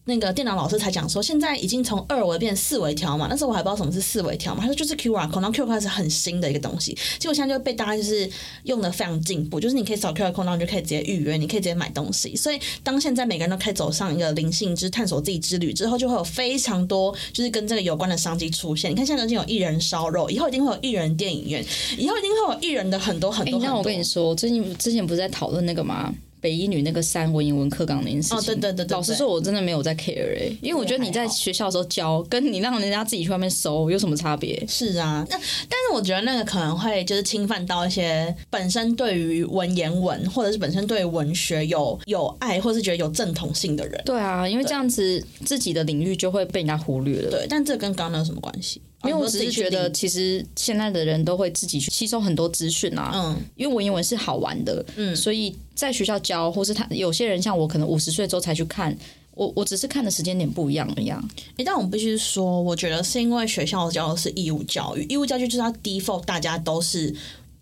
[0.05, 8.29] 那个电脑老师才讲说，现在已经从二维变四维条嘛，那时候我还不知道什么是四维条嘛，他说就是 QR code，然后 QR code 是很新的一个东西，结果现在就被大家就是
[8.63, 12.35] 用的非常进步，就是你可以扫 QR code，然后你就可以直接预约，你可以直接买东西。
[12.35, 18.91] 所以当现在每个人都可以走上一个灵性之探索自己之旅之后，就会有非常多就是跟这个有关的商机出现。
[18.91, 21.65] 你看现在已经有艺人烧肉，以后一定会有艺人电影院，
[21.97, 23.57] 以后一定会有艺人的很多很多。
[23.61, 26.13] 那我跟你说，最近之前不是在讨论那个吗？
[26.43, 34.61] 北一女那个三文言文课纲那件事情，哦对对对老实说，我真的没有在 care 哎，因为我觉得你在学校的时候教，跟你让人家自己去外面搜有什么差别？
[34.67, 35.37] 是啊，那
[35.69, 44.01] 但是我觉得那个可能会就是侵犯到一些本身对于文言文或者是本身对文学有有爱或是觉得有正统性的人。
[44.03, 47.31] 对啊，因为这样子自己的领域就会被人家忽略了。
[47.31, 48.81] 对，但这跟刚刚有什么关系？
[49.03, 53.11] 因为我只是觉得，其实现在的人都会自己去吸收很多资讯啊。
[53.13, 58.97] 嗯，因为文言文是好玩的，嗯，所以在学校教，或是他有些人像我，可能五十岁之后才去看，
[59.35, 61.21] 我我只是看的时间点不一样一样。
[61.57, 67.13] 哎，但我必须说，我觉得是因为学校教的是义务教育，义务教育就是要 default，大家都是。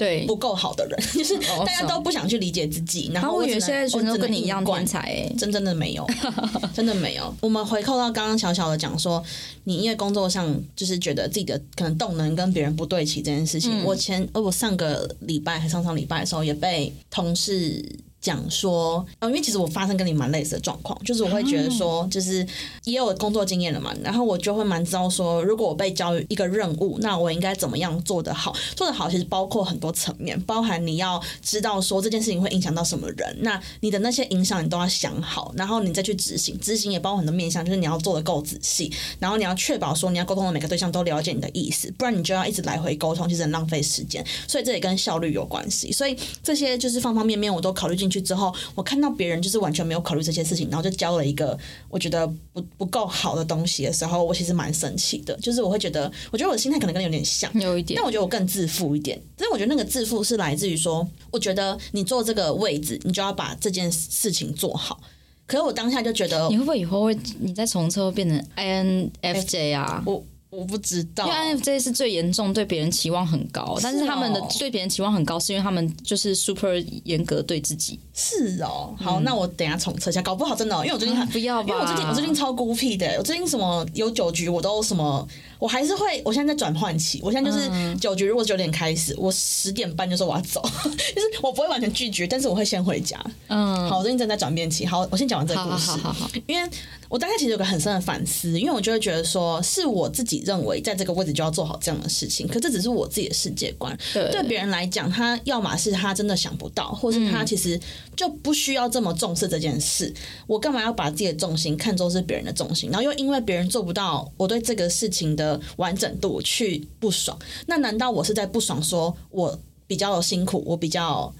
[0.01, 3.11] 对不够好的人， 就是大家都不想去理解自己。
[3.13, 6.07] 然后我觉得现在全都跟你一样天才，真真的没有，
[6.73, 7.31] 真的没有。
[7.39, 9.23] 我们回扣到刚刚小小的讲说，
[9.65, 13.83] 你因为工作上就是觉得自己的可能动能跟别人不对齐这件事情。
[13.83, 17.85] 我前呃我上个礼拜还上上礼拜的时候也被同事。
[18.21, 22.45] 讲说，呃，因为其实我发生跟你蛮类似的状况，就是我会觉得说，就是
[22.83, 28.55] 也有工作经验了嘛，然后我就会蛮知道说，如果我被交一个任务，那我应该怎么样做得好？
[28.75, 48.53] 做得好其实包括很多层面，包含你要知道说这件事情会影响到什么人，那你的那些影响你都要想好，然后你再去执行，执行也包括很多面向，就是你要做的够仔细，然后你要确保说你要沟通的每个对象都了解你的意思，不然你就要一直来回沟通，其实很浪费时间，所以这也跟效率有关系，所以这些就是方方面面我都考虑进去之后。
[48.75, 55.33] 我看到别人就是完全没有考虑这些事情，然后就交了一个我觉得不不够好的东西的时候，我其实蛮生气的。
[55.37, 57.95] 就是我会觉得，我觉得我的心态可能跟你有点像，有一点。
[57.95, 59.17] 但我觉得我更自负一点。
[59.37, 64.99] 但是我觉得那个自负是来自于说，我觉得你坐这个位置，你就要把这件事情做好。
[65.45, 70.03] 可是我当下就觉得，你会不会以后会你在从车变成 INFJ 啊？
[70.05, 70.23] 我。
[70.51, 77.97] 我不知道，因为 INFJ 是最严重，对别人期望很高，但是他们的对别人期望很高，是因为他们就是 super 严格对自己。
[78.13, 85.25] 是哦，好，那我等下重测一下，搞不好真的，因为我最近很不要吧，因为我最近我最近超孤僻的，我最近什么有酒局我都什么
[85.61, 90.59] 我还是会，我现在在转换期，我现在就是酒局，如果九点开始，我十点半就说我要走，
[91.15, 93.23] 就是我不会完全拒绝，但是我会先回家。
[93.47, 94.87] 嗯，好，我最近正在转变期。
[94.87, 95.91] 好，我先讲完这个故事。
[95.91, 96.67] 好好好好，因为
[97.07, 103.95] 我大概其实有个很深的反思，因为我就会觉得说，是我自己认为在这个位置就要做好这样的事情，可这只是我自己的世界观。
[104.13, 107.79] 对对别人来讲，他要么是他真的想不到，或是他其实
[108.15, 110.11] 就不需要这么重视这件事。
[110.47, 112.89] 我干嘛要把自己的重心看作是别人的重心？
[112.89, 121.33] 然后又因为别人做不到我对这个事情的完整度去不爽，那难道我是在不爽说我比较辛苦，我比较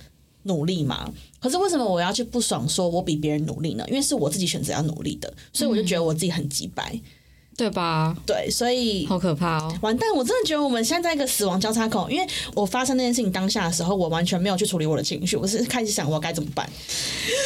[0.43, 1.11] 努力吗？
[1.39, 3.83] 可是为什么我要去不爽说我比别人努力呢？
[3.87, 6.99] 因为是我自己选择要努力的，所以我就觉得我自己很鸡白。
[7.57, 8.15] 对吧？
[8.25, 9.77] 对，所以好可怕哦！
[9.81, 10.09] 完蛋！
[10.15, 16.67] 我真的觉得我们现在在一个死亡交叉口，因为我发生那件事情当下的时候，我完全没有去处理我的情绪，我是开始想我该怎么办。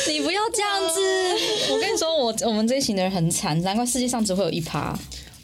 [0.08, 1.00] 你不要这样子！
[1.74, 4.98] 我跟你说，我我们这一群的人很惨，难怪世界上只会有一趴。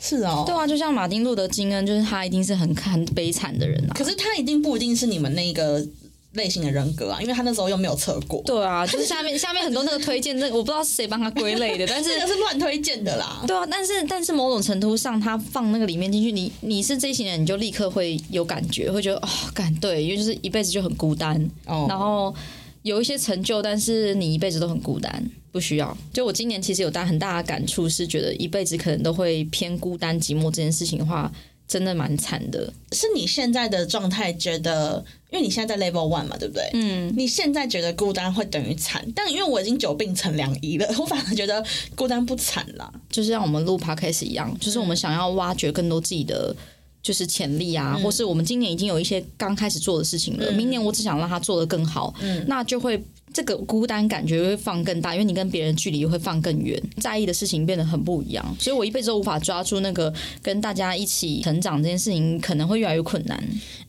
[0.03, 3.93] 是哦，对啊，就像马丁路德金恩，就是他一定是很很悲惨的人啊。
[3.93, 5.85] 可是他一定不一定是你们那个
[6.33, 8.41] 类型的人格啊，因为他那时候又没有测过。
[8.43, 13.43] 对啊，就是下面下面很多那个推荐，那我不知道是谁帮他归类的，但是 这个是乱推荐的啦。
[13.45, 22.33] 对啊，但是但是某种程度上，他放那个里面进去，你你是这一型人，你就立刻会有感觉，会觉得哦，感对，因为就是一辈子就很孤单，哦然后
[22.81, 25.97] 有一些成就，但是你一辈子都很孤单，不需要。
[26.13, 31.31] 就我今年其实有大很大的感触，是觉得一辈子可能都会偏孤单寂寞这件事情的话，
[31.67, 32.73] 真的蛮惨的。
[32.91, 36.69] 是你现在的状态觉得，因为你现在在 level one 嘛，对不对？
[36.73, 41.63] 嗯，你现在觉得孤单会等于惨，但因为我已经久病成良医了，我反而觉得
[41.95, 42.91] 孤单不惨啦。
[43.09, 46.55] 就是像我们录 podcast 一样，就是我们想要挖掘更多自己的。
[47.03, 63.41] 就是潜力啊，或是我们今年已经有一些刚开始做的事情了，明年我只想让它做得更好，嗯那就会这个孤单感觉会放更大，因为你跟别人距离会放更远，在意的事情变得很不一样，所以我一辈子都无法抓住那个跟大家一起成长这件事情，可能会越来越困难。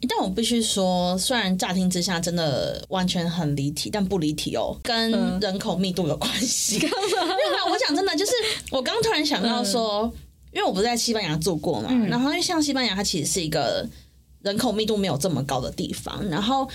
[0.09, 6.79] 但我必须说，虽然乍听之下真的完全很离题，但不离题哦，跟人口密度有关系。
[6.83, 8.33] 没有啦，我讲真的，就是
[8.71, 10.13] 我刚突然想到说，
[10.53, 13.89] 因为我不是在西班牙住过嘛，然后因为像西班牙，它其实是一个
[14.43, 16.69] 人口密度没有这么高的地方，然后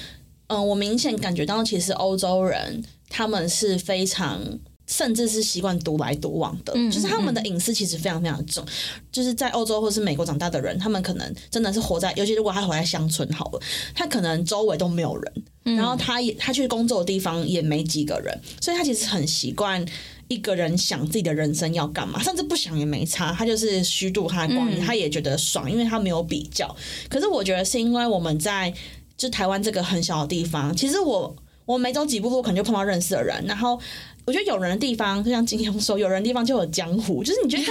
[0.48, 4.42] 嗯、呃我明显感觉到，其实欧洲人他们是非常。
[4.90, 8.66] 甚至是习惯独来独往的，就是他们的隐私其实非常非常重。
[9.12, 13.60] 就是在欧洲或是美国长大的人，他们可能真的是活在，尤其如果他活在乡村好了，
[13.94, 15.34] 他可能周围都没有人，
[15.76, 19.86] 然后他也他去工作的地方也没几个人，所以他其实很习惯
[20.30, 26.74] 一个人想自己的人生要干嘛，甚至不想也没差，他就是虚度他的光阴，他也觉得爽，因为他没有比较。
[27.10, 28.74] 可是我觉得是因为我们在
[29.18, 33.80] 就台湾这个很小的地方，其实我我每走几步路可能就碰到认识的人，然后。
[34.28, 37.24] 我觉得有人的地方，就像金庸说，有人的地方就有江湖。
[37.24, 37.64] 就是你觉得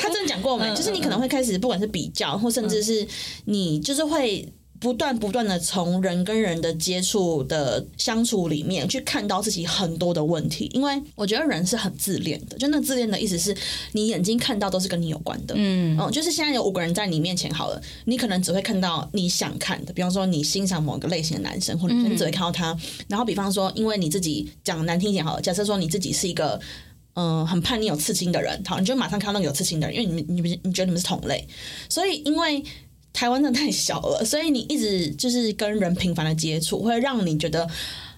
[0.00, 0.66] 他真的讲过没？
[0.74, 3.06] 就是你可能会开始，不管是比较，或甚至是
[3.44, 4.50] 你就是会
[4.84, 10.70] 不断不断的从人跟人的接触的相处里面去看到自己很多的问题。
[10.74, 13.56] 因为我觉得人是很自恋的，就那自恋的意思是
[13.92, 15.54] 你眼睛看到都是跟你有关的。
[15.56, 22.76] 嗯，哦，就是现在有五个人在你面前好了，你可能只会看到你想看的，比方说你欣赏某个类型的男生或者，你只会看到他。
[23.08, 26.60] 然后比方说，因为你自己讲难听一点好了，假设说你自己是一个。
[27.16, 31.46] 嗯，很叛逆、有刺青的人，好，你就马上看到那个有刺青的人，因为你们、你们、你觉得你们是同类，
[31.88, 32.60] 所以因为
[33.14, 37.66] 台湾真的太小了，所以你一直就是跟人频繁的接触，会让你觉得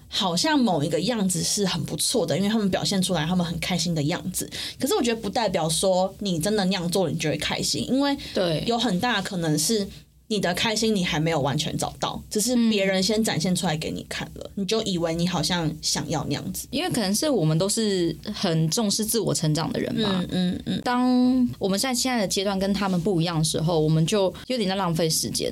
[0.09, 4.49] 好像某一个样子是很不错的，因为他们表现出来他们很开心的样子。
[4.77, 9.87] 可是我觉得不代表说你真的那样做你就会开心，因为对有很大可能是。
[10.27, 16.67] 你的开心你还没有完全找到，只是别人先展现出来给你看了，你就以为你好像想要那样子。
[16.69, 25.51] 因为可能是我们都是很重视自我成长的人嘛，嗯嗯嗯，当我们在现在的阶段跟他们不一样的时候，我们就有点在浪费时间。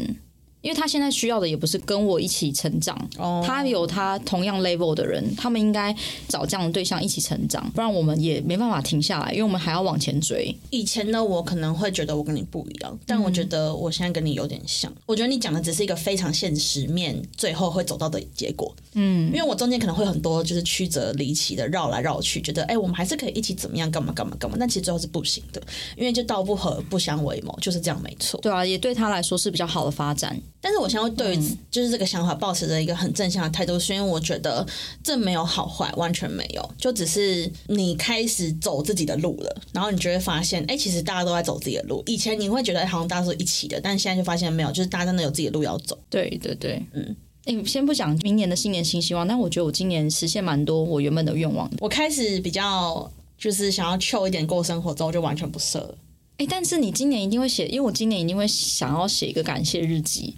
[0.65, 5.95] 因为他现在需要的也不是跟我一起成长，哦他有他同样 level 的人，他们应该
[6.27, 10.55] 找这样的对象一起成长，不然我们也没办法停下来，因为我们还要往前追。
[10.71, 14.91] 以前的我可能会觉得我跟你不一样，但我觉得我现在跟你有点像。
[15.05, 18.75] 我觉得你讲的只是一个非常现实面，最后会走到的结果。
[18.95, 25.61] 嗯，因为我中间可能会很多就是曲折离奇的绕来绕去，觉得哎、我们还是可以一起怎么样干嘛干嘛干嘛，但其实最后是不行的，
[25.95, 28.39] 因为就道不合不相为谋，就是这样没错。
[28.41, 30.35] 对啊，也对他来说是比较好的发展。
[30.61, 34.65] 但是我现在对于就是这个想法保持着一个很正向的态度，是因为我觉得
[35.03, 42.01] 这没有好坏，完全没有，就只是你开始走自己的路了，然后你就会发现，哎、其实大家都在走自己的路。
[42.07, 45.95] 以前你会觉得哎好像大家是一起的，但现在就发现没有，就是大家真的有自己的路要走。
[46.09, 47.15] 对对对，嗯。
[47.45, 51.77] 诶，先不讲明年的新年新希望，但我觉得我今年实现蛮多我原本的愿望的。
[51.79, 55.97] 我开始比较就是想要 chill 一点过生活之后，就完全不设了。
[56.37, 60.35] 哎，但是你今年一定会写，因为我今年一定会想要写一个感谢日记。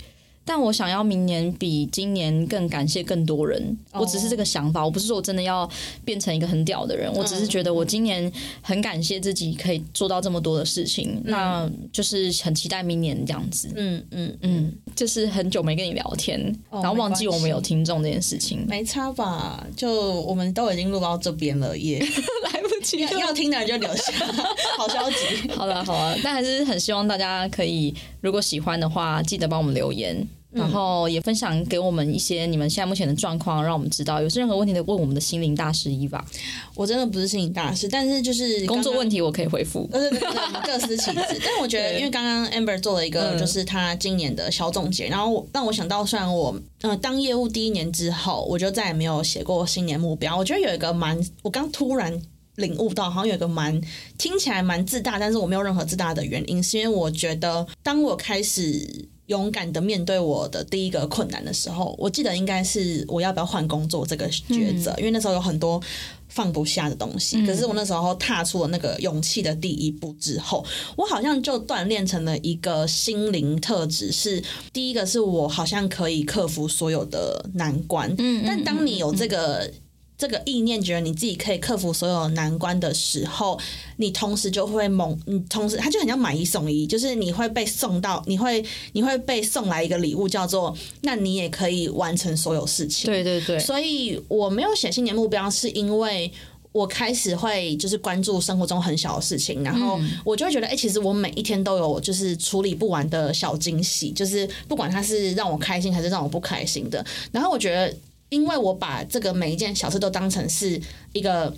[0.47, 5.69] 但我想要明年比今年更感谢更多人，我只是这个想法，我不是说我真的要
[6.05, 8.31] 变成一个很屌的人，我只是觉得我今年
[8.61, 13.69] 很感谢自己可以做到这么多的事情，那就是很期待明年这样子。
[13.75, 16.39] 嗯嗯嗯，就是很久没跟你聊天，
[16.71, 19.67] 然后忘记我们有听众这件事情，没差吧？
[19.75, 21.99] 就我们都已经录到这边了，也
[23.19, 24.13] 要听的人就留下，
[24.77, 25.49] 好消极。
[25.51, 30.27] 好了好了，但还是很希望大家可以，如果喜欢的话，记得帮我们留言。
[30.49, 36.25] 然后也分享给我们一些你们现在目前的状况，让我们知道有任何问题的问我们的心灵大师伊吧。
[36.73, 39.87] 我真的不是心灵大师，但是就是工作问题我可以回复。
[39.91, 40.29] 对对对，
[40.63, 41.41] 各司其职。
[41.43, 50.35] 但我觉得，因为刚刚 Amber 做了一个就是他今年的小总结，然后让我想到，虽然我嗯当业务第一年之后，我就再也没有写过新年目标。
[50.35, 52.19] 我觉得有一个蛮，我刚突然
[52.57, 53.81] 领悟到，好像有一个蛮
[54.19, 59.07] 听起来蛮自大，但是我没有任何自大的原因，是因为我觉得当我开始。
[59.27, 65.81] 勇敢的面对我的第一个困难的时候，我记得应该是我要不要换工作这个抉择，因为那时候有很多
[66.29, 67.45] 放不下的东西。
[67.45, 74.41] 可是我那时候踏出了那个勇气的第一步之后，我好像就锻炼成了一个心灵特质，是
[74.71, 78.09] 第一个是我好像可以克服所有的难关。
[78.19, 79.69] 嗯，但当你有这个。
[80.17, 83.59] 这个意念觉得你自己可以克服所有难关的时候，
[83.97, 93.05] 你同时就会猛，你同时他就很像买一送一，就是你会被送到，你会你会被送来一个礼物，叫做那你也可以完成所有事情。
[93.05, 93.59] 对对对。
[93.59, 96.31] 所以我没有写新年目标，是因为
[96.71, 107.95] 我开始会就是关注生活中很小的事情，然后我就会觉得，哎，其实我每一天都有就是处理不完的小惊喜，就是不管它是让我开心还是让我不开心的，然后我觉得。
[108.29, 110.81] 因为我把这个每一件小事都当成是
[111.13, 111.55] 一个，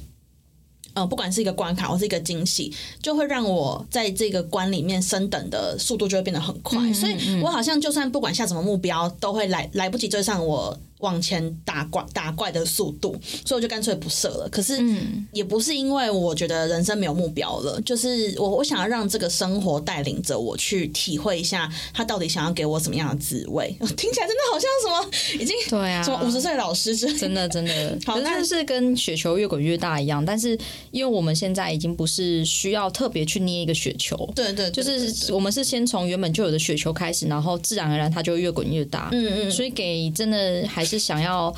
[0.93, 10.80] 呃，不管是一个关卡或是一个惊喜，就会让我在这个关里面升等的速度就会变得很快，所以我好像就算不管下什么目标，都会来来不及追上我。
[11.00, 14.50] 往前打怪打怪的速度，所以我就干脆不设了。
[14.52, 14.78] 可是
[15.32, 23.74] 也不是因为我觉得人生没有目标了，就是我我想要让这个生活带领着我去体会一下，他到底想要给我什么样的滋味。
[23.95, 30.26] 听起来真的好像什么已经对啊，什么五十岁老师真的真的，好像是跟雪球越滚越大一样。
[30.26, 30.58] 但是
[30.91, 39.08] 因为我们现在已经不是需要特别去捏一个雪球，对对，就是我们是先从原本就有的雪球开始，然后自然而然它就越滚越大。
[39.14, 40.89] 嗯嗯，所以给真的还。
[40.90, 41.54] 是想要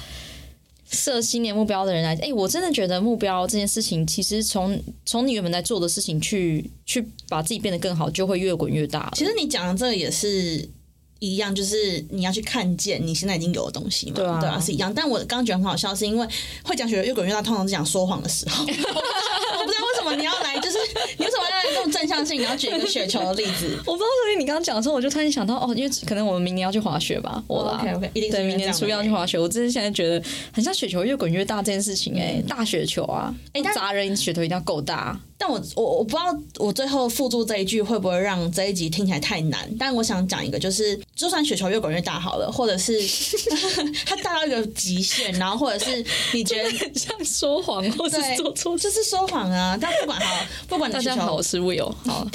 [0.90, 9.10] 设新年目标的人来，哎，我真的觉得目标这件事情，其实从从你原本在做的事情去去把自己变得更好，就会越滚越大。
[9.16, 10.68] 其实你讲的这个也是
[11.20, 14.94] 一样，就是你要去看见你现在已经有的东西嘛，对啊，是一样。
[14.94, 16.28] 但我刚刚觉得很好笑，是因为
[16.64, 18.66] 会讲学越滚越大，通常是讲说谎的时候。
[19.62, 20.78] 我不知道为什么你要来，就是
[21.18, 21.44] 你为什么
[21.92, 22.40] 正向性？
[22.40, 23.78] 你要举一个雪球的例子。
[23.86, 27.44] 我不知道，所以你刚刚讲的时候，我就突然想到，哦，因为可能我们明年要去滑雪吧。
[27.48, 29.38] 我 OK OK，一定对，明年初要去滑雪。
[29.38, 30.24] 我真是现在觉得
[30.54, 35.20] 很像雪球越滚越大这件事情，哎，大雪球啊，哎，砸人雪球一定要够大。
[35.44, 39.68] 但我我我不知道我最后附注这一句会不会让这一集听起来太难。
[39.80, 43.02] 但我想讲一个，就是就算雪球越滚越大好了，或者是
[44.06, 49.76] 它大到一个极限，然后或者是你觉得 像说谎，或是做错，就是说谎啊。
[49.82, 52.28] 但不管好，不管你的雪球好是不有好，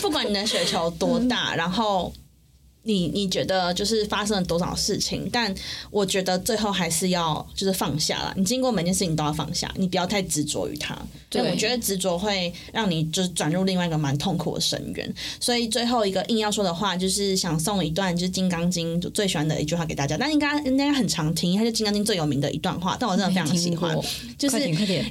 [0.00, 2.10] 不管你的雪球多大，然后。
[2.86, 5.28] 你你觉得就是发生了多少事情？
[5.32, 5.54] 但
[5.90, 8.32] 我觉得最后还是要就是放下了。
[8.36, 10.96] 你经过每件事情都要放下，你不要太执着于它。
[11.28, 15.14] 对，我觉得执着会让你就是转入另外一个蛮痛苦的深渊。
[15.40, 20.16] 所以最后一个硬要说的话，就是想送一段就是《金刚经》最喜欢的一句话给大家。
[20.16, 22.96] 但应该应该很常听，它是《金刚经》最有名的一段话。
[22.98, 23.98] 但我真的非常喜欢，
[24.38, 24.56] 就是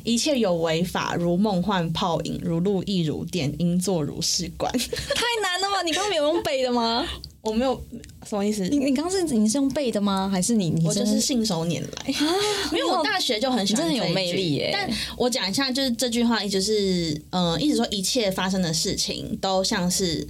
[0.03, 4.71] 一切有为法，如梦幻泡影，如露亦如电，应作如是观。
[4.79, 5.83] 太难了吧？
[5.83, 7.05] 你刚刚没有用背的吗？
[7.45, 7.79] 我没有
[8.27, 8.67] 什么意思？
[8.67, 10.27] 你你刚刚是你是用背的吗？
[10.27, 12.33] 还是你你我就是信手拈来啊？
[12.73, 14.71] 没有，我大学就很喜欢，真的很有魅力耶。
[14.73, 20.27] 但我讲一下，就是这句话，就是呃，一直说一切发生的事情都像是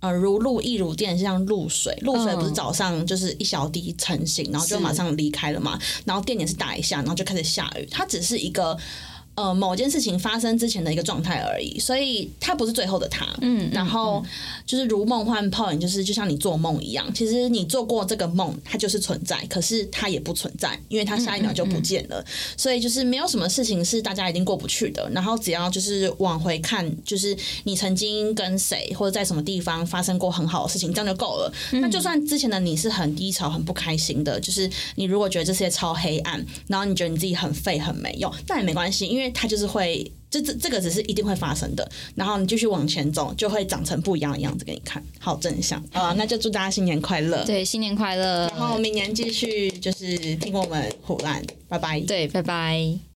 [0.00, 1.96] 呃如露亦如电，像露水。
[2.02, 5.78] 露水不是早上就是一小滴成型，然后就马上离开了嘛？
[6.04, 7.88] 然后电也是打一下，然后就开始下雨。
[7.90, 8.78] 它只是一个。
[9.34, 13.26] 呃，某件事情发生之前的一个状态而已，所以它不是最后的他。
[13.40, 14.22] 嗯，然后
[14.66, 17.10] 就是如梦幻泡影，就是就像你做梦一样。
[17.14, 22.22] 其实你做过这个梦，它就是存在，可是它也不存在，因为它下一秒就不见了。
[22.58, 25.08] 所以就是没有什么事情是大家一定过不去的。
[25.14, 31.50] 然后只要就是往回看，就是你曾经跟谁或者在什么地方发生过很好的事情，这样就够了。
[31.70, 39.21] 那就算之前的你是很低潮、很不开心的，就是你如果觉得这些超黑暗，然后你觉得你自己很废、很没用，那也没关系，因为。
[39.22, 41.88] 为它就是会，这这这个只是一定会发生的。
[42.14, 46.14] 然后你继续往前走，就会长成不一样的样子给你看，好正向啊！
[46.16, 52.00] 那就祝大家新年快乐，对，新年快乐，然后明年继续就是听我们虎兰，拜拜。
[52.00, 53.11] 对，拜拜。